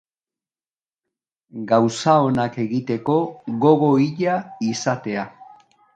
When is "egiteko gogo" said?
2.65-3.91